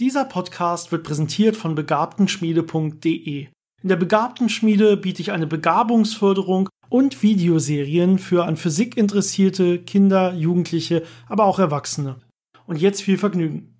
[0.00, 3.48] Dieser Podcast wird präsentiert von begabtenschmiede.de.
[3.82, 11.02] In der Begabtenschmiede biete ich eine Begabungsförderung und Videoserien für an Physik interessierte Kinder, Jugendliche,
[11.28, 12.16] aber auch Erwachsene.
[12.66, 13.74] Und jetzt viel Vergnügen.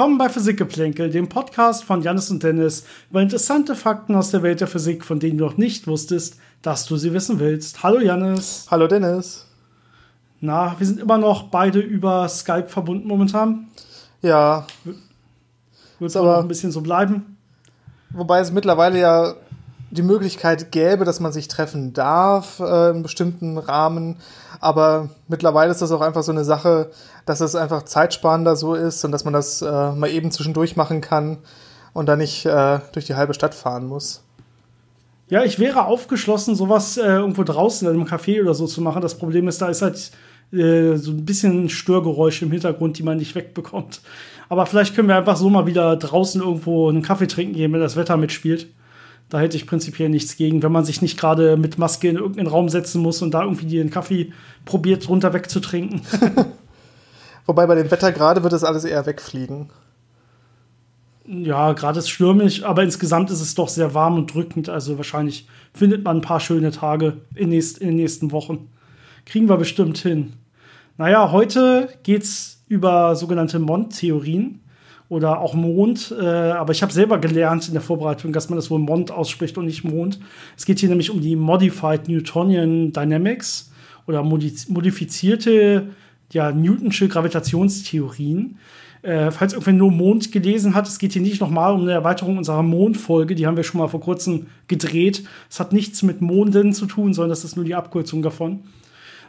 [0.00, 4.62] Willkommen bei Physikgeplänkel, dem Podcast von Janis und Dennis über interessante Fakten aus der Welt
[4.62, 7.82] der Physik, von denen du noch nicht wusstest, dass du sie wissen willst.
[7.82, 8.66] Hallo Janis.
[8.70, 9.46] Hallo Dennis.
[10.40, 13.68] Na, wir sind immer noch beide über Skype verbunden momentan.
[14.22, 14.66] Ja.
[14.84, 14.96] Wird
[16.10, 17.36] es aber noch ein bisschen so bleiben.
[18.08, 19.34] Wobei es mittlerweile ja
[19.90, 24.16] die Möglichkeit gäbe, dass man sich treffen darf äh, in bestimmten Rahmen.
[24.60, 26.90] Aber mittlerweile ist das auch einfach so eine Sache,
[27.26, 31.00] dass es einfach zeitsparender so ist und dass man das äh, mal eben zwischendurch machen
[31.00, 31.38] kann
[31.92, 34.22] und dann nicht äh, durch die halbe Stadt fahren muss.
[35.28, 39.02] Ja, ich wäre aufgeschlossen, sowas äh, irgendwo draußen in einem Café oder so zu machen.
[39.02, 40.10] Das Problem ist, da ist halt
[40.52, 44.00] äh, so ein bisschen Störgeräusche im Hintergrund, die man nicht wegbekommt.
[44.48, 47.80] Aber vielleicht können wir einfach so mal wieder draußen irgendwo einen Kaffee trinken gehen, wenn
[47.80, 48.66] das Wetter mitspielt.
[49.30, 52.48] Da hätte ich prinzipiell nichts gegen, wenn man sich nicht gerade mit Maske in irgendeinen
[52.48, 54.32] Raum setzen muss und da irgendwie den Kaffee
[54.64, 56.02] probiert, runter wegzutrinken.
[57.46, 59.70] Wobei bei dem Wetter gerade wird das alles eher wegfliegen.
[61.26, 64.68] Ja, gerade ist stürmisch, aber insgesamt ist es doch sehr warm und drückend.
[64.68, 68.68] Also wahrscheinlich findet man ein paar schöne Tage in, nächst, in den nächsten Wochen.
[69.26, 70.32] Kriegen wir bestimmt hin.
[70.96, 74.60] Naja, heute geht es über sogenannte Mond-Theorien
[75.10, 76.14] oder auch Mond.
[76.18, 79.58] Äh, aber ich habe selber gelernt in der Vorbereitung, dass man das wohl Mond ausspricht
[79.58, 80.18] und nicht Mond.
[80.56, 83.70] Es geht hier nämlich um die Modified Newtonian Dynamics
[84.06, 85.88] oder modifizierte
[86.32, 88.58] ja, Newtonsche Gravitationstheorien.
[89.02, 92.38] Äh, falls irgendwer nur Mond gelesen hat, es geht hier nicht nochmal um eine Erweiterung
[92.38, 95.24] unserer Mondfolge, die haben wir schon mal vor kurzem gedreht.
[95.50, 98.60] Es hat nichts mit Monden zu tun, sondern das ist nur die Abkürzung davon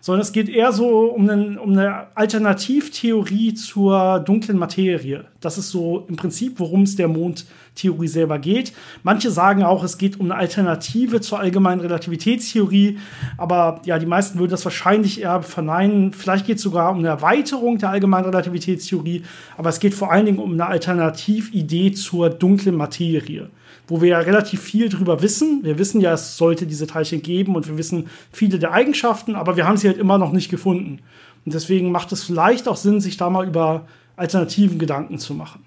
[0.01, 5.25] sondern es geht eher so um, einen, um eine Alternativtheorie zur dunklen Materie.
[5.39, 8.73] Das ist so im Prinzip, worum es der Mondtheorie selber geht.
[9.03, 12.97] Manche sagen auch, es geht um eine Alternative zur allgemeinen Relativitätstheorie,
[13.37, 16.13] aber ja, die meisten würden das wahrscheinlich eher verneinen.
[16.13, 19.23] Vielleicht geht es sogar um eine Erweiterung der allgemeinen Relativitätstheorie,
[19.55, 23.49] aber es geht vor allen Dingen um eine Alternatividee zur dunklen Materie
[23.91, 25.59] wo wir ja relativ viel drüber wissen.
[25.63, 29.57] Wir wissen ja, es sollte diese Teilchen geben und wir wissen viele der Eigenschaften, aber
[29.57, 30.99] wir haben sie halt immer noch nicht gefunden.
[31.45, 33.85] Und deswegen macht es vielleicht auch Sinn, sich da mal über
[34.15, 35.65] alternativen Gedanken zu machen.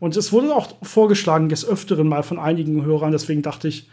[0.00, 3.86] Und es wurde auch vorgeschlagen, des Öfteren mal von einigen Hörern, deswegen dachte ich,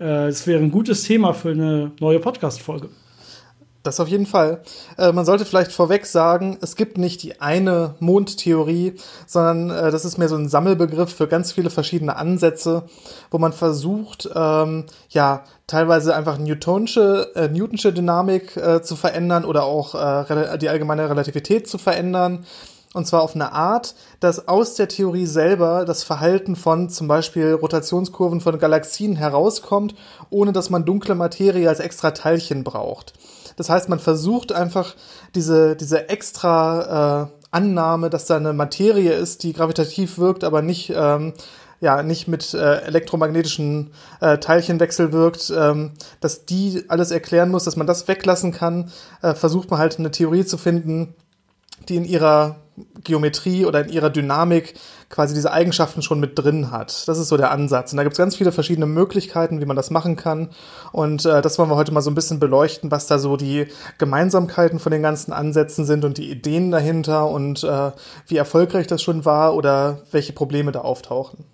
[0.00, 2.88] äh, es wäre ein gutes Thema für eine neue Podcast-Folge.
[3.88, 4.60] Das auf jeden Fall.
[4.98, 10.04] Äh, man sollte vielleicht vorweg sagen, es gibt nicht die eine Mondtheorie, sondern äh, das
[10.04, 12.82] ist mehr so ein Sammelbegriff für ganz viele verschiedene Ansätze,
[13.30, 19.64] wo man versucht, ähm, ja, teilweise einfach Newtonsche, äh, Newtonsche Dynamik äh, zu verändern oder
[19.64, 22.44] auch äh, die allgemeine Relativität zu verändern.
[22.92, 27.54] Und zwar auf eine Art, dass aus der Theorie selber das Verhalten von zum Beispiel
[27.54, 29.94] Rotationskurven von Galaxien herauskommt,
[30.28, 33.14] ohne dass man dunkle Materie als extra Teilchen braucht.
[33.58, 34.94] Das heißt, man versucht einfach
[35.34, 40.92] diese, diese extra äh, Annahme, dass da eine Materie ist, die gravitativ wirkt, aber nicht,
[40.94, 41.34] ähm,
[41.80, 47.74] ja, nicht mit äh, elektromagnetischen äh, Teilchenwechsel wirkt, ähm, dass die alles erklären muss, dass
[47.74, 48.92] man das weglassen kann,
[49.22, 51.14] äh, versucht man halt eine Theorie zu finden,
[51.88, 52.56] die in ihrer
[53.02, 54.74] Geometrie oder in ihrer Dynamik
[55.08, 57.08] quasi diese Eigenschaften schon mit drin hat.
[57.08, 57.92] Das ist so der Ansatz.
[57.92, 60.50] Und da gibt es ganz viele verschiedene Möglichkeiten, wie man das machen kann.
[60.92, 63.66] Und äh, das wollen wir heute mal so ein bisschen beleuchten, was da so die
[63.98, 67.92] Gemeinsamkeiten von den ganzen Ansätzen sind und die Ideen dahinter und äh,
[68.26, 71.44] wie erfolgreich das schon war oder welche Probleme da auftauchen.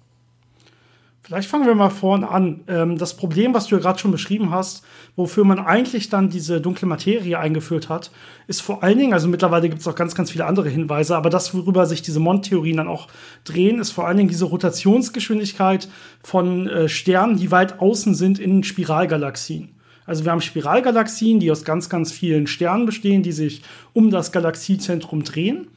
[1.27, 2.61] Vielleicht fangen wir mal vorne an.
[2.69, 4.85] Ähm, das Problem, was du ja gerade schon beschrieben hast,
[5.17, 8.11] wofür man eigentlich dann diese dunkle Materie eingeführt hat,
[8.47, 11.31] ist vor allen Dingen, also mittlerweile gibt es auch ganz, ganz viele andere Hinweise, aber
[11.31, 13.09] das, worüber sich diese Mond-Theorien dann auch
[13.45, 15.89] drehen, ist vor allen Dingen diese Rotationsgeschwindigkeit
[16.23, 19.71] von äh, Sternen, die weit außen sind in Spiralgalaxien.
[20.05, 23.63] Also wir haben Spiralgalaxien, die aus ganz, ganz vielen Sternen bestehen, die sich
[23.95, 25.69] um das Galaxiezentrum drehen.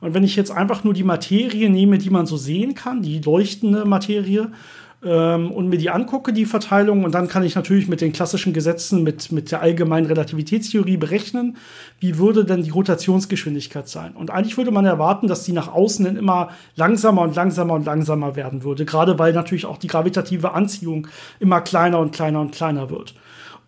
[0.00, 3.20] Und wenn ich jetzt einfach nur die Materie nehme, die man so sehen kann, die
[3.20, 4.50] leuchtende Materie,
[5.04, 8.52] ähm, und mir die angucke, die Verteilung, und dann kann ich natürlich mit den klassischen
[8.52, 11.56] Gesetzen, mit, mit der allgemeinen Relativitätstheorie berechnen,
[12.00, 14.12] wie würde denn die Rotationsgeschwindigkeit sein.
[14.14, 17.84] Und eigentlich würde man erwarten, dass die nach außen hin immer langsamer und langsamer und
[17.84, 21.08] langsamer werden würde, gerade weil natürlich auch die gravitative Anziehung
[21.40, 23.14] immer kleiner und kleiner und kleiner wird.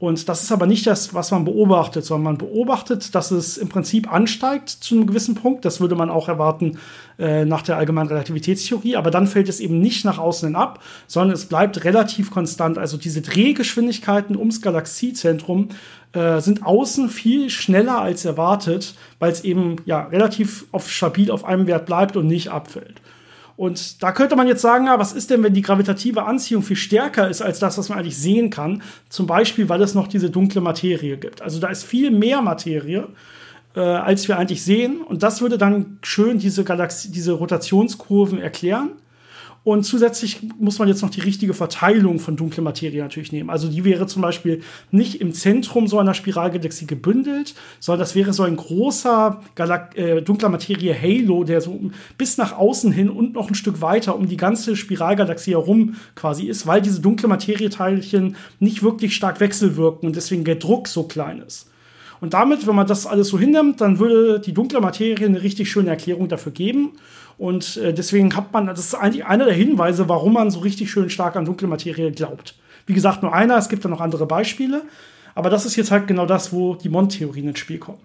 [0.01, 3.69] Und das ist aber nicht das, was man beobachtet, sondern man beobachtet, dass es im
[3.69, 5.65] Prinzip ansteigt zu einem gewissen Punkt.
[5.65, 6.79] Das würde man auch erwarten
[7.19, 8.95] äh, nach der allgemeinen Relativitätstheorie.
[8.95, 12.79] Aber dann fällt es eben nicht nach außen hin ab, sondern es bleibt relativ konstant.
[12.79, 15.71] Also diese Drehgeschwindigkeiten ums Galaxiezentrum
[16.13, 21.45] äh, sind außen viel schneller als erwartet, weil es eben ja relativ auf, stabil auf
[21.45, 23.01] einem Wert bleibt und nicht abfällt.
[23.59, 26.77] Und da könnte man jetzt sagen, ja, was ist denn, wenn die gravitative Anziehung viel
[26.77, 28.83] stärker ist als das, was man eigentlich sehen kann?
[29.09, 31.43] Zum Beispiel, weil es noch diese dunkle Materie gibt.
[31.43, 33.09] Also da ist viel mehr Materie,
[33.75, 35.01] äh, als wir eigentlich sehen.
[35.01, 38.91] Und das würde dann schön diese Galaxie, diese Rotationskurven erklären.
[39.65, 43.51] Und zusätzlich muss man jetzt noch die richtige Verteilung von dunkler Materie natürlich nehmen.
[43.51, 48.33] Also die wäre zum Beispiel nicht im Zentrum so einer Spiralgalaxie gebündelt, sondern das wäre
[48.33, 51.79] so ein großer Galak äh, dunkler Materie Halo, der so
[52.17, 56.47] bis nach außen hin und noch ein Stück weiter um die ganze Spiralgalaxie herum quasi
[56.47, 61.43] ist, weil diese dunkle Materieteilchen nicht wirklich stark wechselwirken und deswegen der Druck so klein
[61.47, 61.69] ist.
[62.21, 65.71] Und damit, wenn man das alles so hinnimmt, dann würde die dunkle Materie eine richtig
[65.71, 66.93] schöne Erklärung dafür geben.
[67.39, 70.91] Und äh, deswegen hat man, das ist eigentlich einer der Hinweise, warum man so richtig
[70.91, 72.57] schön stark an dunkle Materie glaubt.
[72.85, 74.83] Wie gesagt, nur einer, es gibt da noch andere Beispiele.
[75.35, 78.01] Aber das ist jetzt halt genau das, wo die Mond-Theorien ins Spiel kommen.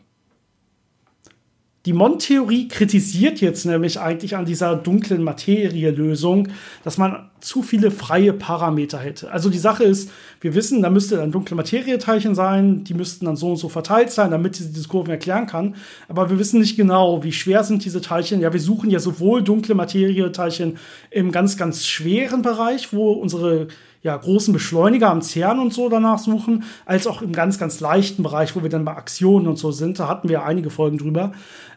[1.86, 6.48] Die Mond-Theorie kritisiert jetzt nämlich eigentlich an dieser dunklen Materie-Lösung,
[6.86, 9.30] dass man zu viele freie Parameter hätte.
[9.34, 10.10] Also die Sache ist,
[10.40, 14.12] wir wissen, da müsste dann dunkle Materieteilchen sein, die müssten dann so und so verteilt
[14.12, 15.76] sein, damit sie diese Kurven erklären kann.
[16.08, 18.40] Aber wir wissen nicht genau, wie schwer sind diese Teilchen.
[18.40, 20.78] Ja, wir suchen ja sowohl dunkle Materieteilchen
[21.12, 23.68] im ganz, ganz schweren Bereich, wo unsere
[24.04, 28.22] ja, großen Beschleuniger am CERN und so danach suchen, als auch im ganz, ganz leichten
[28.22, 29.98] Bereich, wo wir dann bei Aktionen und so sind.
[29.98, 31.32] Da hatten wir einige Folgen drüber.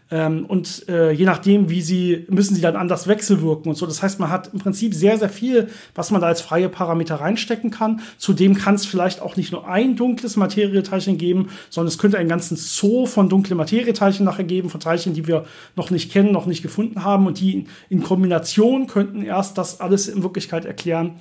[0.08, 3.86] Ähm, und äh, je nachdem, wie sie, müssen sie dann anders wechselwirken und so.
[3.86, 7.16] Das heißt, man hat im Prinzip sehr, sehr viel, was man da als freie Parameter
[7.16, 8.00] reinstecken kann.
[8.16, 12.28] Zudem kann es vielleicht auch nicht nur ein dunkles Materieteilchen geben, sondern es könnte einen
[12.28, 15.44] ganzen Zoo von dunklen Materieteilchen nachher geben, von Teilchen, die wir
[15.74, 17.26] noch nicht kennen, noch nicht gefunden haben.
[17.26, 21.16] Und die in Kombination könnten erst das alles in Wirklichkeit erklären.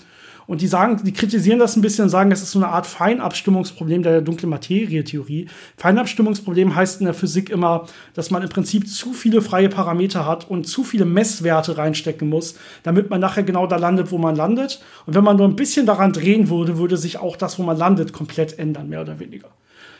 [0.47, 2.85] Und die sagen, die kritisieren das ein bisschen und sagen, es ist so eine Art
[2.85, 5.47] Feinabstimmungsproblem der dunklen Materie-Theorie.
[5.77, 10.49] Feinabstimmungsproblem heißt in der Physik immer, dass man im Prinzip zu viele freie Parameter hat
[10.49, 14.81] und zu viele Messwerte reinstecken muss, damit man nachher genau da landet, wo man landet.
[15.05, 17.77] Und wenn man nur ein bisschen daran drehen würde, würde sich auch das, wo man
[17.77, 19.49] landet, komplett ändern, mehr oder weniger.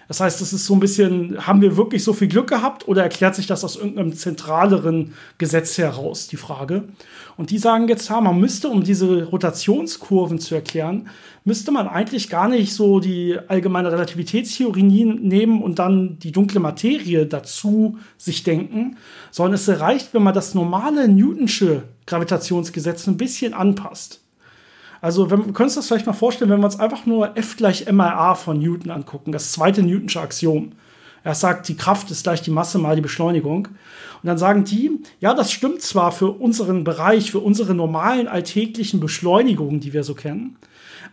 [0.07, 3.03] Das heißt, es ist so ein bisschen, haben wir wirklich so viel Glück gehabt oder
[3.03, 6.83] erklärt sich das aus irgendeinem zentraleren Gesetz heraus, die Frage.
[7.37, 11.09] Und die sagen jetzt, ja, man müsste, um diese Rotationskurven zu erklären,
[11.43, 17.25] müsste man eigentlich gar nicht so die allgemeine Relativitätstheorie nehmen und dann die dunkle Materie
[17.25, 18.97] dazu sich denken,
[19.31, 24.24] sondern es reicht, wenn man das normale Newtonsche Gravitationsgesetz ein bisschen anpasst.
[25.05, 27.57] Also, wenn, wir können uns das vielleicht mal vorstellen, wenn wir uns einfach nur F
[27.57, 30.71] gleich MRA von Newton angucken, das zweite Newtonsche Axiom.
[31.23, 33.67] Er sagt, die Kraft ist gleich die Masse mal die Beschleunigung.
[33.67, 38.99] Und dann sagen die, ja, das stimmt zwar für unseren Bereich, für unsere normalen alltäglichen
[38.99, 40.55] Beschleunigungen, die wir so kennen.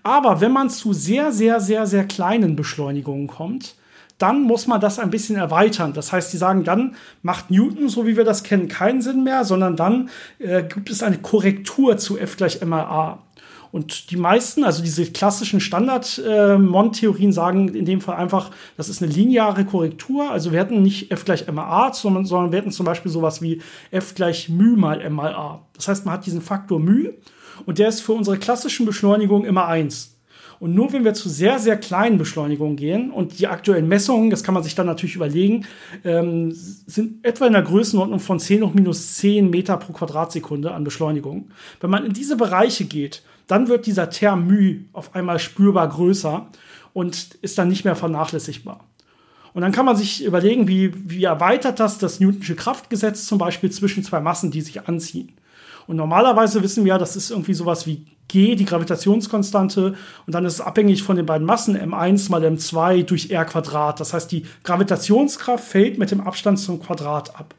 [0.02, 3.74] Aber wenn man zu sehr, sehr, sehr, sehr kleinen Beschleunigungen kommt,
[4.16, 5.92] dann muss man das ein bisschen erweitern.
[5.92, 9.44] Das heißt, die sagen, dann macht Newton, so wie wir das kennen, keinen Sinn mehr,
[9.44, 10.08] sondern dann
[10.38, 13.18] äh, gibt es eine Korrektur zu F gleich MRA.
[13.72, 19.02] Und die meisten, also diese klassischen Standard-Mond-Theorien äh, sagen in dem Fall einfach, das ist
[19.02, 20.30] eine lineare Korrektur.
[20.30, 23.62] Also wir hätten nicht f gleich MA, sondern, sondern wir hätten zum Beispiel sowas wie
[23.90, 25.62] f gleich μ mal m mal a.
[25.74, 27.08] Das heißt, man hat diesen Faktor μ
[27.64, 30.10] und der ist für unsere klassischen Beschleunigungen immer 1.
[30.60, 34.44] Und nur wenn wir zu sehr, sehr kleinen Beschleunigungen gehen und die aktuellen Messungen, das
[34.44, 35.66] kann man sich dann natürlich überlegen,
[36.04, 40.84] ähm, sind etwa in der Größenordnung von 10 hoch minus 10 Meter pro Quadratsekunde an
[40.84, 41.48] Beschleunigung.
[41.80, 46.46] Wenn man in diese Bereiche geht, dann wird dieser Term μ auf einmal spürbar größer
[46.92, 48.80] und ist dann nicht mehr vernachlässigbar.
[49.54, 53.70] Und dann kann man sich überlegen, wie, wie erweitert das das Newtonsche Kraftgesetz zum Beispiel
[53.70, 55.32] zwischen zwei Massen, die sich anziehen.
[55.86, 59.94] Und normalerweise wissen wir ja, das ist irgendwie sowas wie G, die Gravitationskonstante,
[60.26, 64.00] und dann ist es abhängig von den beiden Massen m1 mal m2 durch r Quadrat.
[64.00, 67.54] Das heißt, die Gravitationskraft fällt mit dem Abstand zum Quadrat ab.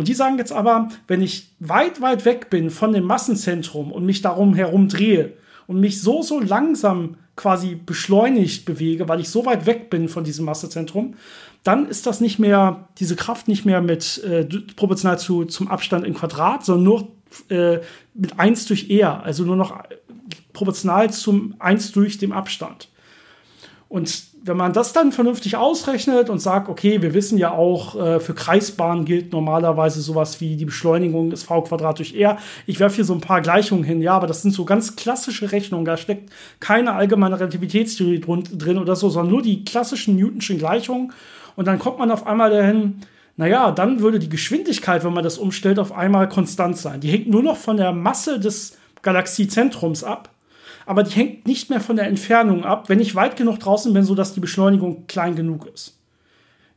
[0.00, 4.06] Und die sagen jetzt aber, wenn ich weit, weit weg bin von dem Massenzentrum und
[4.06, 5.34] mich darum herum drehe
[5.66, 10.24] und mich so, so langsam quasi beschleunigt bewege, weil ich so weit weg bin von
[10.24, 11.16] diesem Massezentrum,
[11.64, 16.06] dann ist das nicht mehr, diese Kraft nicht mehr mit äh, proportional zu, zum Abstand
[16.06, 17.08] in Quadrat, sondern nur
[17.50, 17.80] äh,
[18.14, 19.82] mit 1 durch R, also nur noch
[20.54, 22.88] proportional zum 1 durch dem Abstand.
[23.90, 28.20] Und wenn man das dann vernünftig ausrechnet und sagt, okay, wir wissen ja auch, äh,
[28.20, 32.38] für Kreisbahnen gilt normalerweise sowas wie die Beschleunigung des v Quadrat durch r.
[32.66, 35.50] Ich werfe hier so ein paar Gleichungen hin, ja, aber das sind so ganz klassische
[35.50, 35.84] Rechnungen.
[35.84, 36.30] Da steckt
[36.60, 41.12] keine allgemeine Relativitätstheorie drin oder so, sondern nur die klassischen Newtonschen Gleichungen.
[41.56, 43.00] Und dann kommt man auf einmal dahin,
[43.36, 47.00] naja, dann würde die Geschwindigkeit, wenn man das umstellt, auf einmal konstant sein.
[47.00, 50.30] Die hängt nur noch von der Masse des Galaxiezentrums ab
[50.90, 54.02] aber die hängt nicht mehr von der Entfernung ab, wenn ich weit genug draußen bin,
[54.02, 55.96] sodass die Beschleunigung klein genug ist.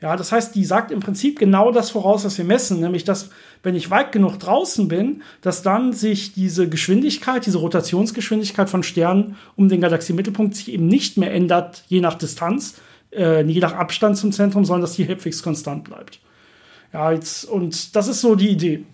[0.02, 3.32] Ja, das heißt, die sagt im Prinzip genau das voraus, was wir messen, nämlich dass,
[3.64, 9.36] wenn ich weit genug draußen bin, dass dann sich diese Geschwindigkeit, diese Rotationsgeschwindigkeit von Sternen
[9.56, 12.76] um den Galaxiemittelpunkt sich eben nicht mehr ändert, je nach Distanz,
[13.12, 16.20] äh, je nach Abstand zum Zentrum, sondern dass die halbwegs konstant bleibt.
[16.94, 18.86] Ja, jetzt, und das ist so die Idee.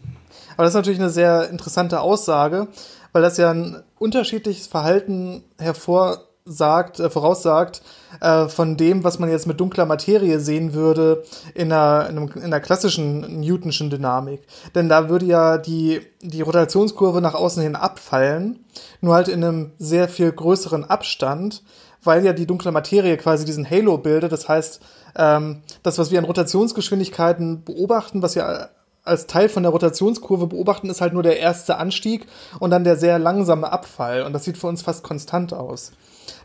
[0.55, 2.69] Aber das ist natürlich eine sehr interessante Aussage,
[3.11, 7.81] weil das ja ein unterschiedliches Verhalten hervorsagt, äh, voraussagt
[8.21, 11.23] äh, von dem, was man jetzt mit dunkler Materie sehen würde
[11.53, 14.41] in einer, in, einem, in einer klassischen Newtonschen Dynamik.
[14.75, 18.65] Denn da würde ja die, die Rotationskurve nach außen hin abfallen,
[19.01, 21.63] nur halt in einem sehr viel größeren Abstand,
[22.03, 24.31] weil ja die dunkle Materie quasi diesen Halo bildet.
[24.31, 24.81] Das heißt,
[25.15, 28.69] ähm, das, was wir an Rotationsgeschwindigkeiten beobachten, was ja
[29.09, 32.27] als Teil von der Rotationskurve beobachten, ist halt nur der erste Anstieg
[32.59, 34.23] und dann der sehr langsame Abfall.
[34.23, 35.91] Und das sieht für uns fast konstant aus.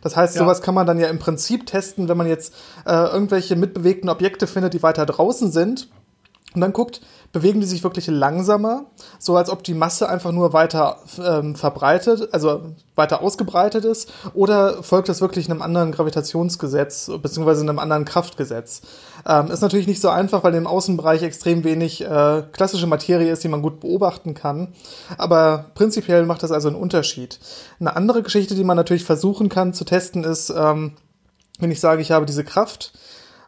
[0.02, 0.42] Das heißt, ja.
[0.42, 2.54] sowas kann man dann ja im Prinzip testen, wenn man jetzt
[2.86, 5.88] äh, irgendwelche mitbewegten Objekte findet, die weiter draußen sind.
[6.54, 7.00] Und dann guckt,
[7.34, 8.86] bewegen die sich wirklich langsamer,
[9.18, 12.62] so als ob die Masse einfach nur weiter ähm, verbreitet, also
[12.94, 18.82] weiter ausgebreitet ist, oder folgt das wirklich einem anderen Gravitationsgesetz beziehungsweise einem anderen Kraftgesetz?
[19.26, 23.42] Ähm, ist natürlich nicht so einfach, weil im Außenbereich extrem wenig äh, klassische Materie ist,
[23.42, 24.72] die man gut beobachten kann.
[25.18, 27.40] Aber prinzipiell macht das also einen Unterschied.
[27.80, 30.92] Eine andere Geschichte, die man natürlich versuchen kann zu testen, ist, ähm,
[31.58, 32.92] wenn ich sage, ich habe diese Kraft,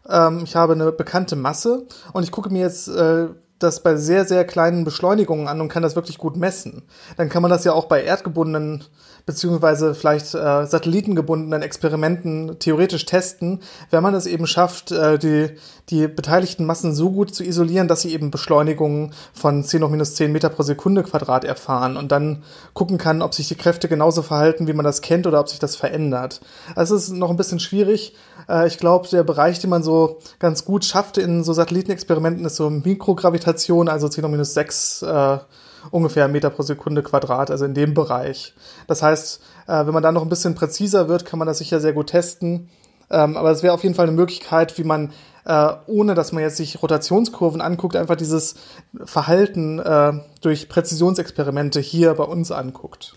[0.09, 3.29] ähm, ich habe eine bekannte Masse und ich gucke mir jetzt äh,
[3.59, 6.83] das bei sehr, sehr kleinen Beschleunigungen an und kann das wirklich gut messen.
[7.17, 8.85] Dann kann man das ja auch bei erdgebundenen
[9.27, 13.61] beziehungsweise vielleicht äh, satellitengebundenen Experimenten theoretisch testen,
[13.91, 15.51] wenn man es eben schafft, äh, die,
[15.91, 20.15] die beteiligten Massen so gut zu isolieren, dass sie eben Beschleunigungen von 10 hoch minus
[20.15, 24.23] 10 Meter pro Sekunde Quadrat erfahren und dann gucken kann, ob sich die Kräfte genauso
[24.23, 26.41] verhalten, wie man das kennt oder ob sich das verändert.
[26.77, 28.15] Also es ist noch ein bisschen schwierig.
[28.49, 32.57] Äh, ich glaube, der Bereich, den man so ganz gut schafft in so Satellitenexperimenten, ist
[32.57, 35.39] so Mikrogravitation, also 10 hoch minus 6 äh,
[35.91, 38.55] ungefähr Meter pro Sekunde Quadrat, also in dem Bereich.
[38.87, 41.81] Das heißt, äh, wenn man da noch ein bisschen präziser wird, kann man das sicher
[41.81, 42.71] sehr gut testen.
[43.09, 45.13] Ähm, aber es wäre auf jeden Fall eine Möglichkeit, wie man,
[45.45, 48.57] äh, ohne dass man jetzt sich Rotationskurven anguckt, einfach dieses
[49.05, 53.17] Verhalten äh, durch Präzisionsexperimente hier bei uns anguckt.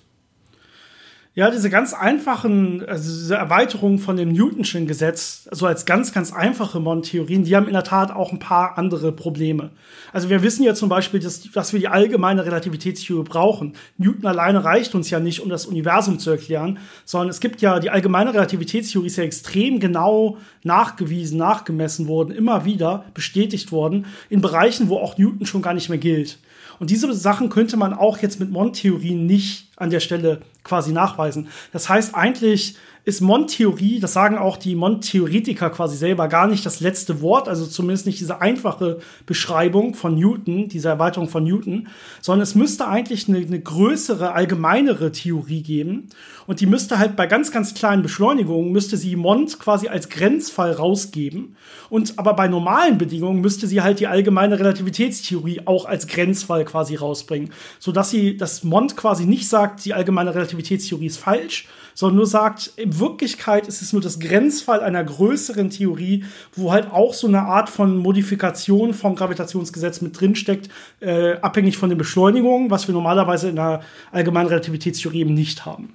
[1.36, 6.12] Ja, diese ganz einfachen, also diese Erweiterungen von dem Newtonschen Gesetz, so also als ganz,
[6.12, 9.70] ganz einfache Mon-Theorien, die haben in der Tat auch ein paar andere Probleme.
[10.12, 13.74] Also wir wissen ja zum Beispiel, dass, dass wir die allgemeine Relativitätstheorie brauchen.
[13.98, 17.80] Newton alleine reicht uns ja nicht, um das Universum zu erklären, sondern es gibt ja,
[17.80, 24.42] die allgemeine Relativitätstheorie ist ja extrem genau nachgewiesen, nachgemessen worden, immer wieder bestätigt worden, in
[24.42, 26.40] Bereichen, wo auch Newton schon gar nicht mehr gilt.
[26.80, 31.50] Und diese Sachen könnte man auch jetzt mit Mon-Theorien nicht an der Stelle quasi nachweisen.
[31.72, 32.76] Das heißt, eigentlich
[33.10, 37.66] ist Mond-Theorie, das sagen auch die Mond-Theoretiker quasi selber, gar nicht das letzte Wort, also
[37.66, 41.88] zumindest nicht diese einfache Beschreibung von Newton, diese Erweiterung von Newton,
[42.22, 46.10] sondern es müsste eigentlich eine, eine größere, allgemeinere Theorie geben.
[46.46, 50.72] Und die müsste halt bei ganz, ganz kleinen Beschleunigungen, müsste sie Mond quasi als Grenzfall
[50.72, 51.56] rausgeben.
[51.90, 56.96] Und aber bei normalen Bedingungen müsste sie halt die allgemeine Relativitätstheorie auch als Grenzfall quasi
[56.96, 57.52] rausbringen.
[57.80, 62.72] Sodass sie, dass Mond quasi nicht sagt, die allgemeine Relativitätstheorie ist falsch, sondern nur sagt,
[63.00, 67.44] in Wirklichkeit ist es nur das Grenzfall einer größeren Theorie, wo halt auch so eine
[67.44, 73.50] Art von Modifikation vom Gravitationsgesetz mit drinsteckt, äh, abhängig von den Beschleunigungen, was wir normalerweise
[73.50, 75.94] in der allgemeinen Relativitätstheorie eben nicht haben.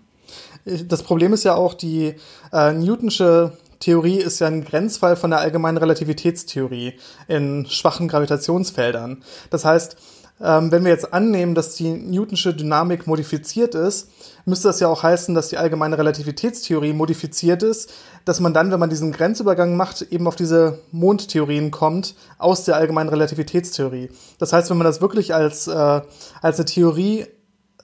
[0.64, 2.14] Das Problem ist ja auch, die
[2.52, 6.94] äh, Newtonsche Theorie ist ja ein Grenzfall von der allgemeinen Relativitätstheorie
[7.28, 9.22] in schwachen Gravitationsfeldern.
[9.50, 9.98] Das heißt,
[10.40, 14.10] ähm, wenn wir jetzt annehmen, dass die Newtonsche Dynamik modifiziert ist,
[14.44, 17.92] müsste das ja auch heißen, dass die allgemeine Relativitätstheorie modifiziert ist,
[18.24, 22.76] dass man dann, wenn man diesen Grenzübergang macht, eben auf diese Mondtheorien kommt aus der
[22.76, 24.10] allgemeinen Relativitätstheorie.
[24.38, 26.00] Das heißt, wenn man das wirklich als, äh,
[26.42, 27.26] als eine Theorie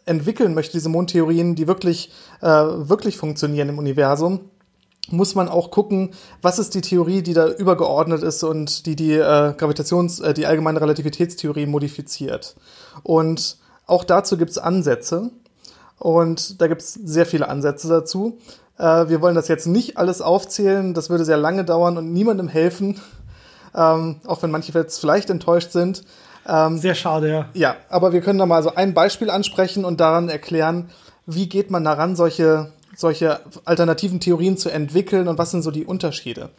[0.04, 4.50] entwickeln möchte, diese Mondtheorien, die wirklich, äh, wirklich funktionieren im Universum,
[5.09, 6.11] muss man auch gucken,
[6.42, 10.47] was ist die Theorie, die da übergeordnet ist und die die äh, Gravitations-, äh, die
[10.47, 12.54] allgemeine Relativitätstheorie modifiziert.
[13.02, 15.30] Und auch dazu gibt es Ansätze.
[15.99, 18.38] Und da gibt es sehr viele Ansätze dazu.
[18.78, 22.49] Äh, wir wollen das jetzt nicht alles aufzählen, das würde sehr lange dauern und niemandem
[22.49, 22.99] helfen,
[23.75, 26.04] ähm, auch wenn manche jetzt vielleicht enttäuscht sind.
[26.49, 27.49] Ähm, sehr schade, ja.
[27.52, 30.88] Ja, aber wir können da mal so ein Beispiel ansprechen und daran erklären,
[31.26, 35.85] wie geht man daran, solche, solche alternativen Theorien zu entwickeln und was sind so die
[35.85, 36.50] Unterschiede.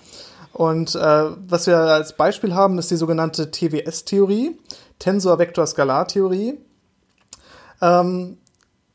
[0.54, 4.58] Und äh, was wir als Beispiel haben, ist die sogenannte TWS-Theorie,
[5.00, 6.58] Tensor-Vektor-Skalar-Theorie.
[7.82, 8.38] Ähm,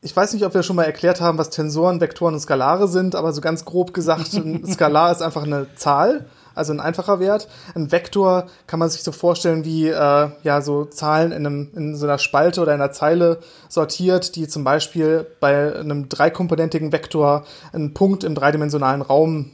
[0.01, 3.15] ich weiß nicht, ob wir schon mal erklärt haben, was Tensoren, Vektoren und Skalare sind,
[3.15, 6.27] aber so ganz grob gesagt, ein Skalar ist einfach eine Zahl,
[6.57, 7.47] also ein einfacher Wert.
[7.75, 11.95] Ein Vektor kann man sich so vorstellen wie äh, ja so Zahlen in, einem, in
[11.95, 17.93] so einer Spalte oder einer Zeile sortiert, die zum Beispiel bei einem dreikomponentigen Vektor einen
[17.93, 19.51] Punkt im dreidimensionalen Raum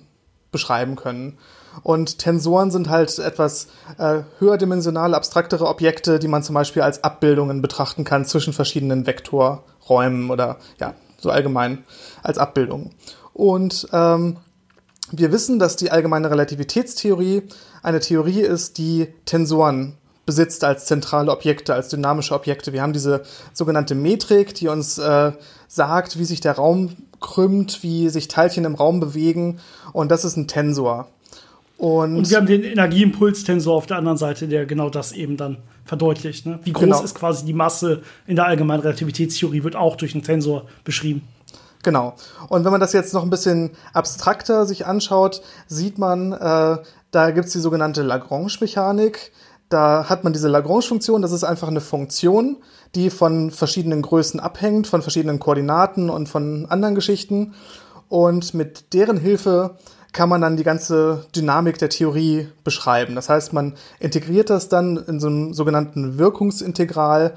[0.52, 1.38] beschreiben können.
[1.82, 3.68] Und Tensoren sind halt etwas
[3.98, 10.30] äh, höherdimensionale, abstraktere Objekte, die man zum Beispiel als Abbildungen betrachten kann zwischen verschiedenen Vektorräumen
[10.30, 11.84] oder ja, so allgemein
[12.22, 12.92] als Abbildungen.
[13.34, 14.38] Und ähm,
[15.16, 17.44] wir wissen, dass die allgemeine Relativitätstheorie
[17.84, 19.94] eine Theorie ist, die Tensoren
[20.26, 22.74] besitzt als zentrale Objekte, als dynamische Objekte.
[22.74, 25.34] Wir haben diese sogenannte Metrik, die uns äh,
[25.68, 29.60] sagt, wie sich der Raum krümmt, wie sich Teilchen im Raum bewegen.
[29.92, 31.10] Und das ist ein Tensor.
[31.78, 35.58] Und, und wir haben den Energieimpulstensor auf der anderen Seite, der genau das eben dann
[35.86, 36.46] verdeutlicht.
[36.46, 36.60] Ne?
[36.64, 37.04] Wie groß genau.
[37.04, 41.28] ist quasi die Masse in der allgemeinen Relativitätstheorie, wird auch durch einen Tensor beschrieben.
[41.84, 42.16] Genau.
[42.48, 46.78] Und wenn man das jetzt noch ein bisschen abstrakter sich anschaut, sieht man, äh,
[47.12, 49.32] da gibt's die sogenannte Lagrange-Mechanik.
[49.70, 52.58] Da hat man diese Lagrange-Funktion, das ist einfach eine Funktion,
[52.96, 57.54] die von verschiedenen Größen abhängt, von verschiedenen Koordinaten und von anderen Geschichten.
[58.08, 59.78] Und mit deren Hilfe
[60.14, 63.16] kann man dann die ganze Dynamik der Theorie beschreiben.
[63.16, 67.34] Das heißt, man integriert das dann in so einem sogenannten Wirkungsintegral,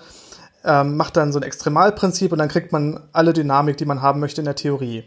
[0.66, 4.20] ähm, macht dann so ein Extremalprinzip und dann kriegt man alle Dynamik, die man haben
[4.20, 5.04] möchte in der Theorie.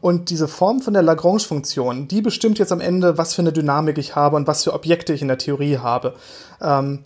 [0.00, 3.98] Und diese Form von der Lagrange-Funktion, die bestimmt jetzt am Ende, was für eine Dynamik
[3.98, 6.14] ich habe und was für Objekte ich in der Theorie habe.
[6.60, 7.04] Ähm,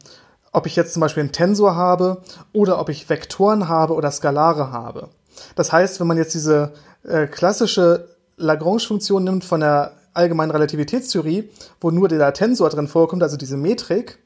[0.53, 4.73] ob ich jetzt zum Beispiel einen Tensor habe oder ob ich Vektoren habe oder Skalare
[4.73, 5.09] habe.
[5.55, 6.73] Das heißt, wenn man jetzt diese
[7.05, 13.37] äh, klassische Lagrange-Funktion nimmt von der allgemeinen Relativitätstheorie, wo nur der Tensor drin vorkommt, also
[13.37, 14.19] diese Metrik,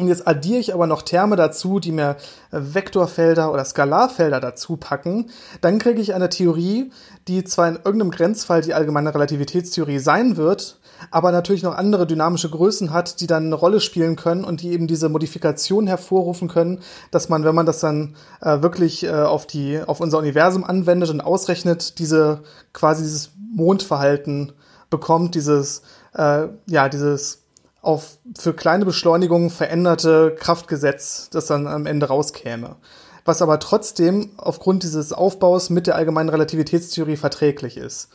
[0.00, 2.16] und jetzt addiere ich aber noch Terme dazu, die mir
[2.50, 5.30] Vektorfelder oder Skalarfelder dazu packen,
[5.60, 6.90] dann kriege ich eine Theorie,
[7.28, 12.50] die zwar in irgendeinem Grenzfall die allgemeine Relativitätstheorie sein wird, aber natürlich noch andere dynamische
[12.50, 16.80] Größen hat, die dann eine Rolle spielen können und die eben diese Modifikation hervorrufen können,
[17.10, 21.10] dass man, wenn man das dann äh, wirklich äh, auf die auf unser Universum anwendet
[21.10, 24.52] und ausrechnet, diese quasi dieses Mondverhalten
[24.88, 25.82] bekommt, dieses
[26.14, 27.44] äh, ja dieses
[27.82, 32.76] auf für kleine Beschleunigungen veränderte Kraftgesetz, das dann am Ende rauskäme.
[33.24, 38.08] Was aber trotzdem aufgrund dieses Aufbaus mit der allgemeinen Relativitätstheorie verträglich ist.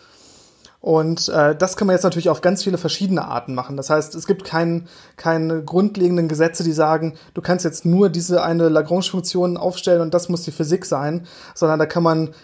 [0.81, 3.75] Und äh, das kann man jetzt natürlich auf ganz viele verschiedene Arten machen.
[3.75, 8.43] Das heißt, es gibt kein, keine grundlegenden Gesetze, die sagen, du kannst jetzt nur diese
[8.43, 11.25] eine Lagrange-Funktion aufstellen und das muss die Physik sein,
[11.55, 12.35] sondern da kann man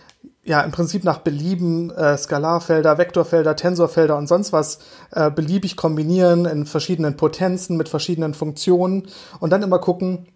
[0.43, 4.80] ja im Prinzip nach Belieben äh, Skalarfelder, Vektorfelder, Tensorfelder und sonst was
[5.12, 9.08] äh, beliebig kombinieren in verschiedenen Potenzen mit verschiedenen Funktionen
[9.39, 10.27] und dann immer gucken,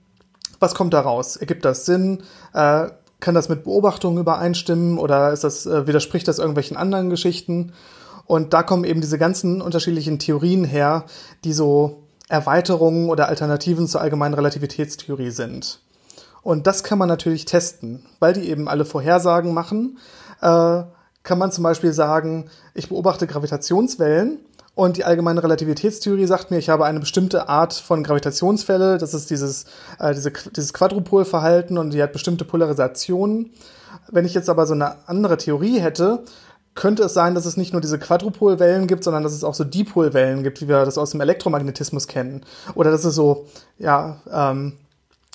[0.59, 1.35] was kommt da raus?
[1.35, 2.23] Ergibt das Sinn?
[2.53, 2.87] Äh,
[3.19, 7.73] kann das mit Beobachtungen übereinstimmen oder ist das, äh, widerspricht das irgendwelchen anderen Geschichten?
[8.25, 11.05] Und da kommen eben diese ganzen unterschiedlichen Theorien her,
[11.43, 15.79] die so Erweiterungen oder Alternativen zur allgemeinen Relativitätstheorie sind.
[16.45, 19.97] Und das kann man natürlich testen, weil die eben alle Vorhersagen machen.
[20.41, 20.84] Äh,
[21.23, 24.38] kann man zum Beispiel sagen, ich beobachte Gravitationswellen
[24.75, 28.99] und die allgemeine Relativitätstheorie sagt mir, ich habe eine bestimmte Art von Gravitationswelle.
[28.99, 29.65] Das ist dieses,
[29.97, 33.49] äh, diese, dieses Quadrupolverhalten und die hat bestimmte Polarisationen.
[34.12, 36.25] Wenn ich jetzt aber so eine andere Theorie hätte,
[36.75, 39.63] könnte es sein, dass es nicht nur diese Quadrupolwellen gibt, sondern dass es auch so
[39.63, 42.45] Dipolwellen gibt, wie wir das aus dem Elektromagnetismus kennen.
[42.75, 43.47] Oder dass es so,
[43.79, 44.73] ja, ähm,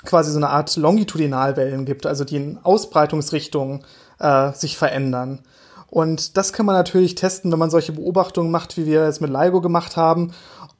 [0.04, 3.84] quasi so eine Art Longitudinalwellen gibt, also die in Ausbreitungsrichtungen
[4.18, 5.40] äh, sich verändern.
[5.88, 9.30] Und das kann man natürlich testen, wenn man solche Beobachtungen macht, wie wir es mit
[9.30, 10.32] LIGO gemacht haben,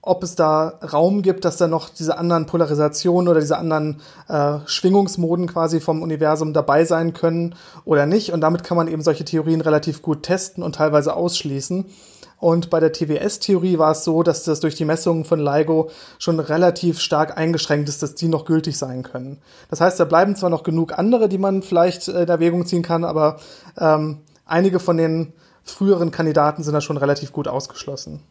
[0.03, 4.59] ob es da Raum gibt, dass da noch diese anderen Polarisationen oder diese anderen äh,
[4.65, 8.33] Schwingungsmoden quasi vom Universum dabei sein können oder nicht.
[8.33, 11.87] Und damit kann man eben solche Theorien relativ gut testen und teilweise ausschließen.
[12.39, 16.41] Und bei der TWS-Theorie war es so, dass das durch die Messungen von LIGO schon
[16.41, 19.43] relativ stark eingeschränkt ist, dass die noch gültig sein können.
[19.69, 23.05] Das heißt, da bleiben zwar noch genug andere, die man vielleicht in Erwägung ziehen kann,
[23.05, 23.39] aber
[23.79, 28.23] ähm, einige von den früheren Kandidaten sind da schon relativ gut ausgeschlossen.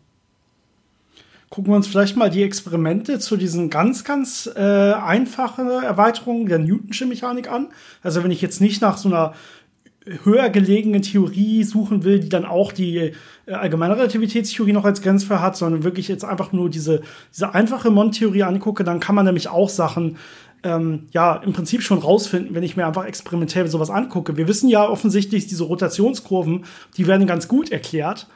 [1.49, 6.59] Gucken wir uns vielleicht mal die Experimente zu diesen ganz, ganz äh, einfachen Erweiterungen der
[6.59, 7.69] Newton'sche Mechanik an.
[8.03, 9.33] Also wenn ich jetzt nicht nach so einer
[10.23, 13.13] höher gelegene Theorie suchen will, die dann auch die
[13.45, 17.01] äh, allgemeine Relativitätstheorie noch als Grenzfall hat, sondern wirklich jetzt einfach nur diese,
[17.33, 20.17] diese einfache Mond-Theorie angucke, dann kann man nämlich auch Sachen
[20.63, 24.37] ähm, ja im Prinzip schon rausfinden, wenn ich mir einfach experimentell sowas angucke.
[24.37, 26.65] Wir wissen ja offensichtlich, diese Rotationskurven,
[26.97, 28.27] die werden ganz gut erklärt.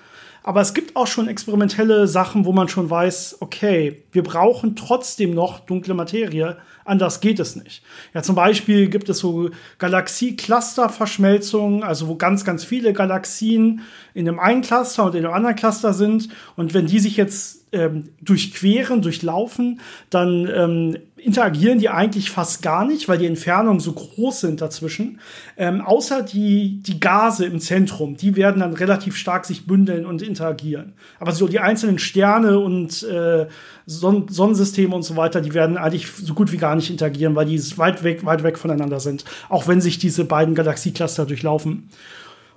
[0.44, 5.34] Aber es gibt auch schon experimentelle Sachen, wo man schon weiß, okay, wir brauchen trotzdem
[5.34, 7.82] noch dunkle Materie, anders geht es nicht.
[8.14, 14.40] Ja, zum Beispiel gibt es so Galaxie-Cluster-Verschmelzungen, also wo ganz, ganz viele Galaxien in einem
[14.40, 16.28] einen Cluster und in einem anderen Cluster sind.
[16.58, 22.86] Und wenn die sich jetzt ähm, durchqueren, durchlaufen, dann ähm, interagieren die eigentlich fast gar
[22.86, 25.20] nicht, weil die Entfernungen so groß sind dazwischen.
[25.58, 30.22] Ähm, außer die, die Gase im Zentrum, die werden dann relativ stark sich bündeln und
[30.22, 30.94] interagieren.
[31.20, 33.48] Aber so die einzelnen Sterne und äh,
[33.86, 37.46] Son Sonnensysteme und so weiter, die werden eigentlich so gut wie gar nicht interagieren, weil
[37.46, 39.26] die weit weg, weit weg voneinander sind.
[39.50, 41.90] Auch wenn sich diese beiden Galaxiecluster durchlaufen.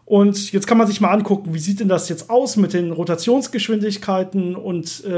[0.07, 2.93] Und jetzt kann man sich mal angucken, wie sieht denn das jetzt aus mit den
[2.93, 5.11] Rotationsgeschwindigkeiten und äh,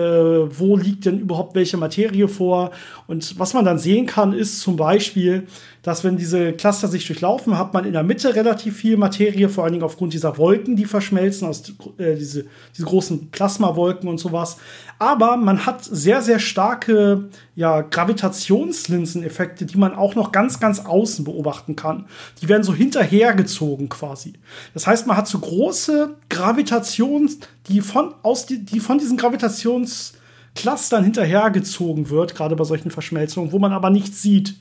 [0.58, 2.70] wo liegt denn überhaupt welche Materie vor?
[3.06, 5.46] Und was man dann sehen kann, ist zum Beispiel,
[5.82, 9.64] dass wenn diese Cluster sich durchlaufen, hat man in der Mitte relativ viel Materie, vor
[9.64, 11.62] allen Dingen aufgrund dieser Wolken, die verschmelzen, aus
[11.98, 14.56] äh, diese, diese großen Plasmawolken und sowas.
[14.98, 21.24] Aber man hat sehr, sehr starke ja, Gravitationslinseneffekte, die man auch noch ganz, ganz außen
[21.24, 22.06] beobachten kann.
[22.42, 24.34] Die werden so hinterhergezogen quasi.
[24.74, 27.38] Das heißt, man hat so große Gravitations,
[27.68, 33.60] die von, aus die, die von diesen Gravitationsclustern hinterhergezogen wird, gerade bei solchen Verschmelzungen, wo
[33.60, 34.56] man aber nichts sieht.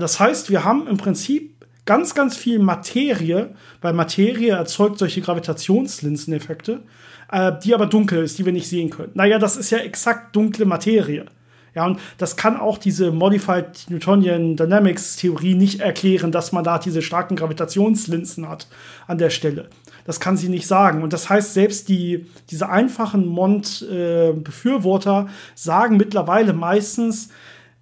[0.00, 1.54] Das heißt, wir haben im Prinzip
[1.84, 6.82] ganz, ganz viel Materie, weil Materie erzeugt solche Gravitationslinseneffekte,
[7.30, 9.12] äh, die aber dunkel ist, die wir nicht sehen können.
[9.14, 11.26] Naja, das ist ja exakt dunkle Materie.
[11.74, 16.78] Ja, und das kann auch diese Modified Newtonian Dynamics Theorie nicht erklären, dass man da
[16.78, 18.68] diese starken Gravitationslinsen hat
[19.08, 19.68] an der Stelle.
[20.04, 21.02] Das kann sie nicht sagen.
[21.02, 27.30] Und das heißt, selbst die, diese einfachen Mond-Befürworter äh, sagen mittlerweile meistens,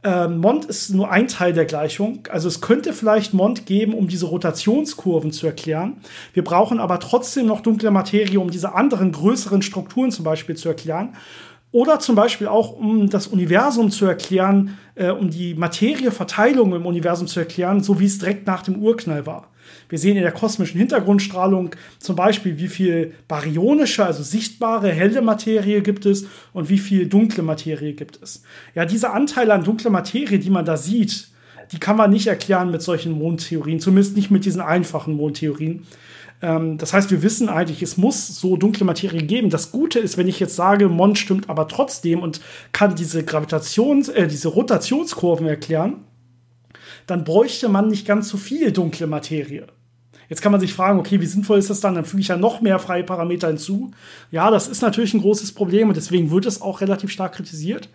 [0.05, 2.27] äh, Mond ist nur ein Teil der Gleichung.
[2.31, 5.99] Also es könnte vielleicht Mond geben, um diese Rotationskurven zu erklären.
[6.33, 10.69] Wir brauchen aber trotzdem noch dunkle Materie, um diese anderen größeren Strukturen zum Beispiel zu
[10.69, 11.15] erklären.
[11.73, 17.27] Oder zum Beispiel auch, um das Universum zu erklären, äh, um die Materieverteilung im Universum
[17.27, 19.49] zu erklären, so wie es direkt nach dem Urknall war.
[19.89, 25.81] Wir sehen in der kosmischen Hintergrundstrahlung zum Beispiel, wie viel baryonische, also sichtbare, helle Materie
[25.83, 28.43] gibt es und wie viel dunkle Materie gibt es.
[28.75, 31.29] Ja, diese Anteile an dunkler Materie, die man da sieht,
[31.73, 35.87] die kann man nicht erklären mit solchen Mondtheorien, zumindest nicht mit diesen einfachen Mondtheorien.
[36.43, 39.49] Ähm, das heißt, wir wissen eigentlich, es muss so dunkle Materie geben.
[39.49, 42.41] Das Gute ist, wenn ich jetzt sage, Mond stimmt aber trotzdem und
[42.73, 46.05] kann diese Gravitations-, äh, diese Rotationskurven erklären,
[47.07, 49.67] dann bräuchte man nicht ganz so viel dunkle Materie.
[50.29, 51.95] Jetzt kann man sich fragen, okay, wie sinnvoll ist das dann?
[51.95, 53.91] Dann füge ich ja noch mehr freie Parameter hinzu.
[54.31, 57.89] Ja, das ist natürlich ein großes Problem und deswegen wird es auch relativ stark kritisiert.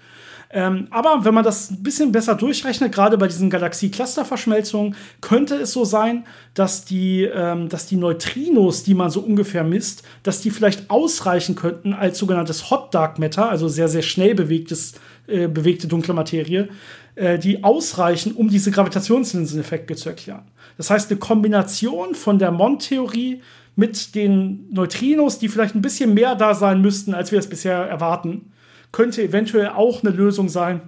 [0.49, 5.73] Ähm, aber wenn man das ein bisschen besser durchrechnet, gerade bei diesen Galaxie-Cluster-Verschmelzungen, könnte es
[5.73, 10.51] so sein, dass die, ähm, dass die Neutrinos, die man so ungefähr misst, dass die
[10.51, 14.93] vielleicht ausreichen könnten als sogenanntes Hot Dark Matter, also sehr, sehr schnell bewegtes,
[15.27, 16.69] äh, bewegte dunkle Materie,
[17.15, 20.43] äh, die ausreichen, um diese Gravitationslinseneffekte zu erklären.
[20.77, 23.41] Das heißt, eine Kombination von der Mond-Theorie
[23.75, 27.77] mit den Neutrinos, die vielleicht ein bisschen mehr da sein müssten, als wir es bisher
[27.77, 28.51] erwarten,
[28.97, 30.81] könnte eventuell auch eine Lösung sein,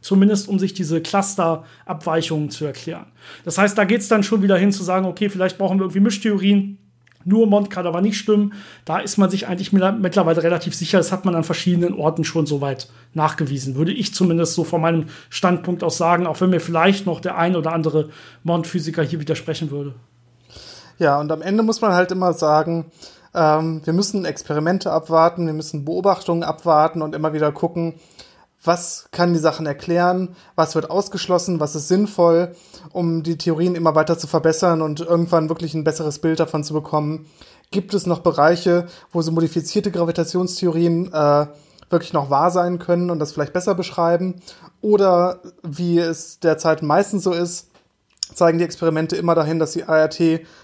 [0.00, 3.12] zumindest um sich diese Cluster-Abweichungen zu erklären.
[3.44, 5.82] Das heißt, da geht es dann schon wieder hin zu sagen, okay, vielleicht brauchen wir
[5.82, 6.78] irgendwie Mischtheorien,
[7.26, 8.54] nur Mond kann aber nicht stimmen.
[8.86, 10.96] Da ist man sich eigentlich mittlerweile relativ sicher.
[10.96, 13.74] Das hat man an verschiedenen Orten schon soweit nachgewiesen.
[13.74, 17.36] Würde ich zumindest so von meinem Standpunkt aus sagen, auch wenn mir vielleicht noch der
[17.36, 18.08] ein oder andere
[18.44, 19.94] Mond-Physiker hier widersprechen würde.
[20.98, 22.86] Ja, und am Ende muss man halt immer sagen,
[23.34, 27.94] ähm, wir müssen Experimente abwarten, wir müssen Beobachtungen abwarten und immer wieder gucken,
[28.64, 32.54] was kann die Sachen erklären, was wird ausgeschlossen, was ist sinnvoll,
[32.92, 36.72] um die Theorien immer weiter zu verbessern und irgendwann wirklich ein besseres Bild davon zu
[36.72, 37.26] bekommen.
[37.70, 41.46] Gibt es noch Bereiche, wo so modifizierte Gravitationstheorien äh,
[41.90, 44.36] wirklich noch wahr sein können und das vielleicht besser beschreiben?
[44.80, 47.68] Oder wie es derzeit meistens so ist,
[48.32, 50.20] zeigen die Experimente immer dahin, dass die ART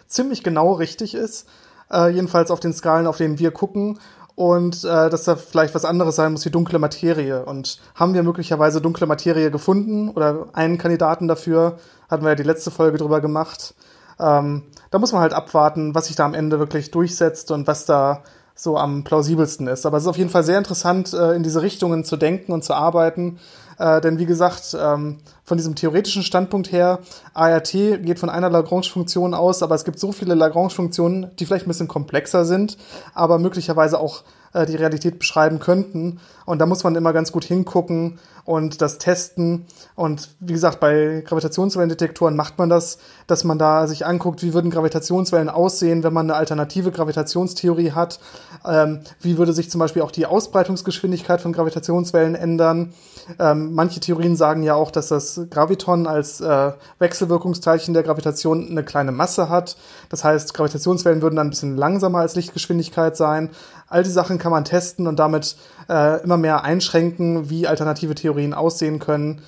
[0.06, 1.48] ziemlich genau richtig ist.
[1.90, 3.98] Äh, jedenfalls auf den Skalen, auf denen wir gucken
[4.38, 7.44] und äh, dass da vielleicht was anderes sein muss wie dunkle Materie.
[7.44, 11.78] Und haben wir möglicherweise dunkle Materie gefunden oder einen Kandidaten dafür?
[12.08, 13.74] Hatten wir ja die letzte Folge drüber gemacht.
[14.20, 17.84] Ähm, da muss man halt abwarten, was sich da am Ende wirklich durchsetzt und was
[17.84, 18.22] da
[18.54, 19.86] so am plausibelsten ist.
[19.86, 22.62] Aber es ist auf jeden Fall sehr interessant, äh, in diese Richtungen zu denken und
[22.62, 23.38] zu arbeiten.
[23.78, 27.00] Äh, denn wie gesagt, ähm, von diesem theoretischen Standpunkt her,
[27.34, 31.68] ART geht von einer Lagrange-Funktion aus, aber es gibt so viele Lagrange-Funktionen, die vielleicht ein
[31.68, 32.76] bisschen komplexer sind,
[33.14, 36.20] aber möglicherweise auch äh, die Realität beschreiben könnten.
[36.44, 39.66] Und da muss man immer ganz gut hingucken und das testen.
[39.94, 44.70] Und wie gesagt, bei Gravitationswellendetektoren macht man das, dass man da sich anguckt, wie würden
[44.70, 48.20] Gravitationswellen aussehen, wenn man eine alternative Gravitationstheorie hat.
[48.64, 52.94] Ähm, wie würde sich zum Beispiel auch die Ausbreitungsgeschwindigkeit von Gravitationswellen ändern.
[53.38, 58.82] Ähm, manche Theorien sagen ja auch, dass das Graviton als äh, Wechselwirkungsteilchen der Gravitation eine
[58.82, 59.76] kleine Masse hat.
[60.08, 63.50] Das heißt, Gravitationswellen würden dann ein bisschen langsamer als Lichtgeschwindigkeit sein.
[63.88, 65.56] All die Sachen kann man testen und damit
[65.88, 69.42] äh, immer mehr einschränken, wie alternative Theorien aussehen können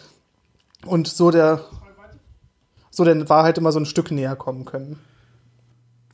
[0.86, 1.60] und so der,
[2.90, 4.98] so der Wahrheit immer so ein Stück näher kommen können.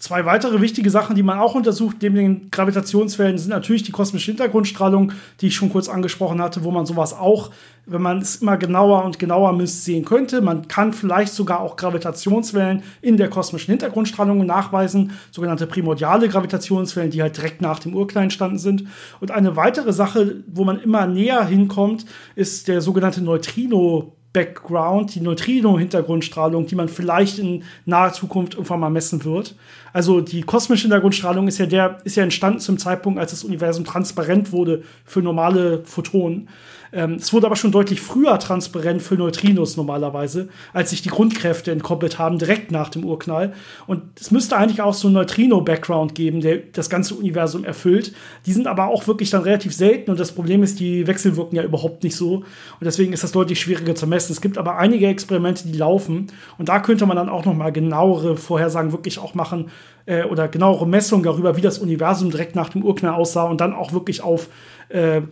[0.06, 4.30] Zwei weitere wichtige Sachen, die man auch untersucht, neben den Gravitationswellen, sind natürlich die kosmische
[4.30, 7.50] Hintergrundstrahlung, die ich schon kurz angesprochen hatte, wo man sowas auch,
[7.86, 10.42] wenn man es immer genauer und genauer misst, sehen könnte.
[10.42, 17.20] Man kann vielleicht sogar auch Gravitationswellen in der kosmischen Hintergrundstrahlung nachweisen, sogenannte primordiale Gravitationswellen, die
[17.20, 18.84] halt direkt nach dem Urknall entstanden sind.
[19.18, 25.20] Und eine weitere Sache, wo man immer näher hinkommt, ist der sogenannte Neutrino Background, die
[25.20, 29.54] Neutrino-Hintergrundstrahlung, die man vielleicht in naher Zukunft irgendwann mal messen wird.
[29.94, 33.86] Also die kosmische Hintergrundstrahlung ist ja der, ist ja entstanden zum Zeitpunkt, als das Universum
[33.86, 36.50] transparent wurde für normale Photonen.
[36.92, 41.70] Ähm, es wurde aber schon deutlich früher transparent für Neutrinos normalerweise, als sich die Grundkräfte
[41.70, 43.52] entkoppelt haben, direkt nach dem Urknall.
[43.86, 48.12] Und es müsste eigentlich auch so einen Neutrino-Background geben, der das ganze Universum erfüllt.
[48.46, 51.64] Die sind aber auch wirklich dann relativ selten und das Problem ist, die wechselwirken ja
[51.64, 52.36] überhaupt nicht so.
[52.36, 52.44] Und
[52.84, 54.25] deswegen ist das deutlich schwieriger zu messen.
[54.30, 57.72] Es gibt aber einige Experimente, die laufen und da könnte man dann auch noch mal
[57.72, 59.70] genauere Vorhersagen wirklich auch machen
[60.06, 63.74] äh, oder genauere Messungen darüber, wie das Universum direkt nach dem Urknall aussah und dann
[63.74, 64.48] auch wirklich auf
[64.88, 65.22] äh,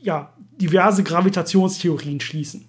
[0.00, 2.66] ja, diverse Gravitationstheorien schließen.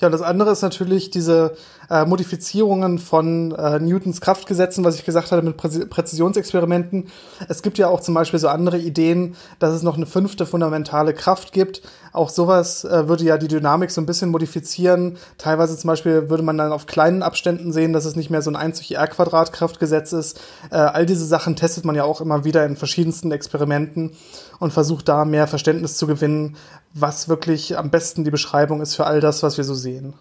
[0.00, 1.56] Ja, das andere ist natürlich diese
[1.90, 7.08] äh, Modifizierungen von äh, Newtons Kraftgesetzen, was ich gesagt hatte mit Prä Präzisionsexperimenten.
[7.48, 11.14] Es gibt ja auch zum Beispiel so andere Ideen, dass es noch eine fünfte fundamentale
[11.14, 11.82] Kraft gibt.
[12.12, 15.18] Auch sowas äh, würde ja die Dynamik so ein bisschen modifizieren.
[15.38, 18.50] Teilweise zum Beispiel würde man dann auf kleinen Abständen sehen, dass es nicht mehr so
[18.50, 20.40] ein 1 durch R Quadrat Kraftgesetz ist.
[20.70, 24.12] Äh, all diese Sachen testet man ja auch immer wieder in verschiedensten Experimenten
[24.58, 26.56] und versucht da mehr Verständnis zu gewinnen,
[26.94, 30.14] was wirklich am besten die Beschreibung ist für all das, was wir so sehen.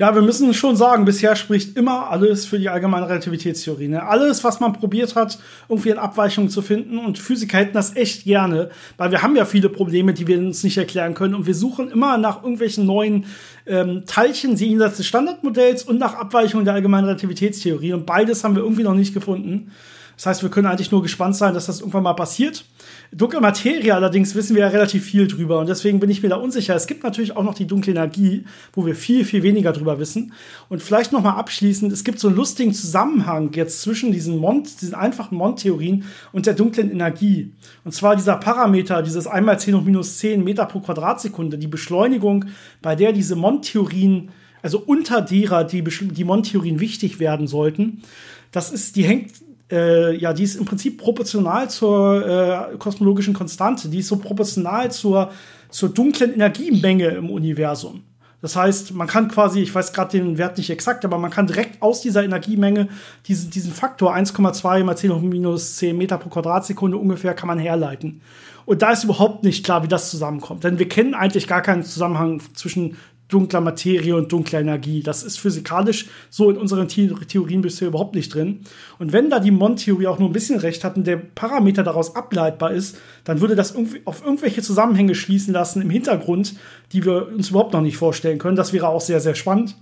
[0.00, 3.88] Ja, wir müssen schon sagen, bisher spricht immer alles für die allgemeine Relativitätstheorie.
[3.88, 4.00] Ne?
[4.00, 6.98] Alles, was man probiert hat, irgendwie in Abweichungen zu finden.
[6.98, 10.62] Und Physiker hätten das echt gerne, weil wir haben ja viele Probleme, die wir uns
[10.62, 11.34] nicht erklären können.
[11.34, 13.26] Und wir suchen immer nach irgendwelchen neuen
[13.66, 17.92] ähm, Teilchen jenseits des Standardmodells und nach Abweichungen der allgemeinen Relativitätstheorie.
[17.92, 19.72] Und beides haben wir irgendwie noch nicht gefunden.
[20.18, 22.64] Das heißt, wir können eigentlich nur gespannt sein, dass das irgendwann mal passiert.
[23.12, 26.34] Dunkle Materie allerdings wissen wir ja relativ viel drüber und deswegen bin ich mir da
[26.34, 26.74] unsicher.
[26.74, 30.32] Es gibt natürlich auch noch die dunkle Energie, wo wir viel, viel weniger drüber wissen.
[30.68, 34.82] Und vielleicht noch mal abschließend, es gibt so einen lustigen Zusammenhang jetzt zwischen diesen Mond,
[34.82, 37.52] diesen einfachen Mond-Theorien und der dunklen Energie.
[37.84, 42.46] Und zwar dieser Parameter, dieses einmal 10 hoch minus 10 Meter pro Quadratsekunde, die Beschleunigung,
[42.82, 44.30] bei der diese Mond-Theorien,
[44.62, 48.02] also unter derer die, die Mond-Theorien wichtig werden sollten,
[48.50, 49.30] das ist, die hängt
[49.70, 52.26] äh, ja, die ist im Prinzip proportional zur
[52.72, 53.88] äh, kosmologischen Konstante.
[53.88, 55.30] Die ist so proportional zur,
[55.68, 58.02] zur dunklen Energiemenge im Universum.
[58.40, 61.48] Das heißt, man kann quasi, ich weiß gerade den Wert nicht exakt, aber man kann
[61.48, 62.88] direkt aus dieser Energiemenge
[63.26, 67.58] diesen, diesen Faktor 1,2 mal 10 hoch minus 10 Meter pro Quadratsekunde ungefähr kann man
[67.58, 68.22] herleiten.
[68.64, 70.62] Und da ist überhaupt nicht klar, wie das zusammenkommt.
[70.62, 72.96] Denn wir kennen eigentlich gar keinen Zusammenhang zwischen
[73.28, 75.02] dunkler Materie und dunkler Energie.
[75.02, 78.60] Das ist physikalisch so in unseren The Theorien bisher überhaupt nicht drin.
[78.98, 82.16] Und wenn da die Mond-Theorie auch nur ein bisschen recht hat und der Parameter daraus
[82.16, 86.54] ableitbar ist, dann würde das auf irgendwelche Zusammenhänge schließen lassen im Hintergrund,
[86.92, 88.56] die wir uns überhaupt noch nicht vorstellen können.
[88.56, 89.76] Das wäre auch sehr, sehr spannend.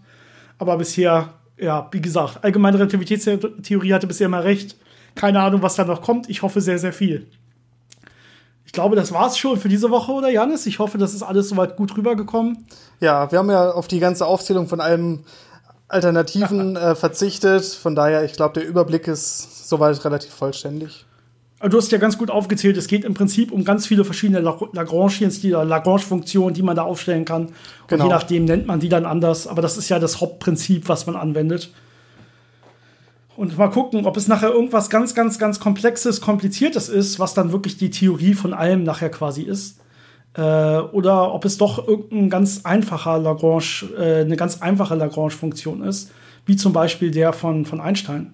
[0.59, 4.77] Aber bisher, ja, wie gesagt, allgemeine Relativitätstheorie hatte bisher immer recht.
[5.15, 6.29] Keine Ahnung, was da noch kommt.
[6.29, 7.27] Ich hoffe sehr, sehr viel.
[8.67, 10.67] Ich glaube, das war's schon für diese Woche, oder Janis?
[10.67, 12.67] Ich hoffe, das ist alles soweit gut rübergekommen.
[13.01, 15.25] Ja, wir haben ja auf die ganze Aufzählung von allem
[15.89, 17.65] Alternativen äh, verzichtet.
[17.65, 21.07] Von daher, ich glaube, der Überblick ist soweit relativ vollständig.
[21.61, 25.41] Du hast ja ganz gut aufgezählt, es geht im Prinzip um ganz viele verschiedene Lagrangians,
[25.41, 27.47] die Lagrange-Funktionen, die man da aufstellen kann.
[27.47, 27.55] Und
[27.89, 28.05] genau.
[28.05, 29.47] je nachdem nennt man die dann anders.
[29.47, 31.71] Aber das ist ja das Hauptprinzip, was man anwendet.
[33.37, 37.53] Und mal gucken, ob es nachher irgendwas ganz, ganz, ganz Komplexes, Kompliziertes ist, was dann
[37.53, 39.79] wirklich die Theorie von allem nachher quasi ist.
[40.35, 46.13] Äh, oder ob es doch irgendein ganz einfacher Lagrange, äh, eine ganz einfache Lagrange-Funktion ist,
[46.47, 48.33] wie zum Beispiel der von, von Einstein.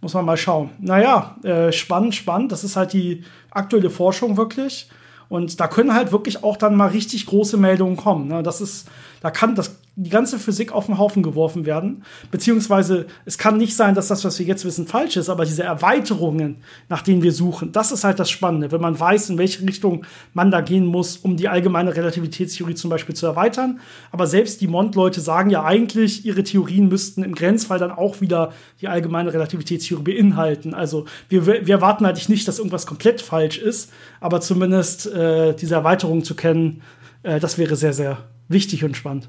[0.00, 0.70] Muss man mal schauen.
[0.80, 2.52] Naja, äh, spannend, spannend.
[2.52, 4.90] Das ist halt die aktuelle Forschung wirklich.
[5.28, 8.28] Und da können halt wirklich auch dann mal richtig große Meldungen kommen.
[8.28, 8.42] Ne?
[8.42, 8.88] Das ist,
[9.20, 12.04] da kann das, die ganze Physik auf den Haufen geworfen werden.
[12.30, 15.64] Beziehungsweise es kann nicht sein, dass das, was wir jetzt wissen, falsch ist, aber diese
[15.64, 16.58] Erweiterungen,
[16.88, 18.70] nach denen wir suchen, das ist halt das Spannende.
[18.70, 22.90] Wenn man weiß, in welche Richtung man da gehen muss, um die allgemeine Relativitätstheorie zum
[22.90, 23.80] Beispiel zu erweitern.
[24.12, 28.52] Aber selbst die Mond-Leute sagen ja eigentlich, ihre Theorien müssten im Grenzfall dann auch wieder
[28.80, 30.74] die allgemeine Relativitätstheorie beinhalten.
[30.74, 35.74] Also wir, wir erwarten eigentlich nicht, dass irgendwas komplett falsch ist, aber zumindest äh, diese
[35.74, 36.82] Erweiterungen zu kennen,
[37.24, 39.28] äh, das wäre sehr, sehr wichtig und spannend.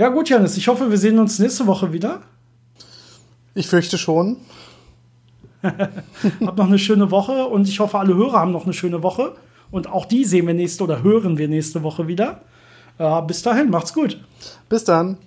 [0.00, 2.22] Ja, gut, Janis, ich hoffe, wir sehen uns nächste Woche wieder.
[3.54, 4.38] Ich fürchte schon.
[5.62, 9.34] Habt noch eine schöne Woche und ich hoffe, alle Hörer haben noch eine schöne Woche.
[9.70, 12.40] Und auch die sehen wir nächste oder hören wir nächste Woche wieder.
[12.96, 14.18] Äh, bis dahin, macht's gut.
[14.70, 15.18] Bis dann.